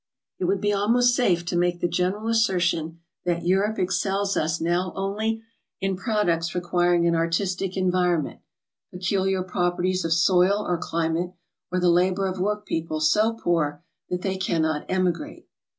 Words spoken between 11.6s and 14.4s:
or the labor ot work people so poor that they